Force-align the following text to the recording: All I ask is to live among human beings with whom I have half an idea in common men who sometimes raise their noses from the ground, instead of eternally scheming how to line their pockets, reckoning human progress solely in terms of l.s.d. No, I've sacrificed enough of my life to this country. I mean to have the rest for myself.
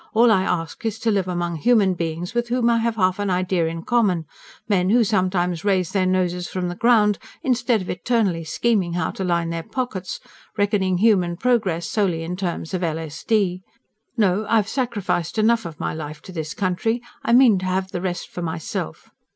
All 0.15 0.31
I 0.31 0.41
ask 0.41 0.83
is 0.83 0.97
to 1.01 1.11
live 1.11 1.27
among 1.27 1.57
human 1.57 1.93
beings 1.93 2.33
with 2.33 2.47
whom 2.47 2.71
I 2.71 2.79
have 2.79 2.95
half 2.95 3.19
an 3.19 3.29
idea 3.29 3.67
in 3.67 3.83
common 3.83 4.25
men 4.67 4.89
who 4.89 5.03
sometimes 5.03 5.63
raise 5.63 5.91
their 5.91 6.07
noses 6.07 6.47
from 6.47 6.69
the 6.69 6.75
ground, 6.75 7.19
instead 7.43 7.83
of 7.83 7.89
eternally 7.91 8.43
scheming 8.43 8.93
how 8.93 9.11
to 9.11 9.23
line 9.23 9.51
their 9.51 9.61
pockets, 9.61 10.19
reckoning 10.57 10.97
human 10.97 11.37
progress 11.37 11.85
solely 11.87 12.23
in 12.23 12.35
terms 12.35 12.73
of 12.73 12.81
l.s.d. 12.81 13.61
No, 14.17 14.47
I've 14.49 14.67
sacrificed 14.67 15.37
enough 15.37 15.67
of 15.67 15.79
my 15.79 15.93
life 15.93 16.19
to 16.23 16.31
this 16.31 16.55
country. 16.55 17.03
I 17.23 17.31
mean 17.31 17.59
to 17.59 17.65
have 17.65 17.91
the 17.91 18.01
rest 18.01 18.27
for 18.27 18.41
myself. 18.41 19.11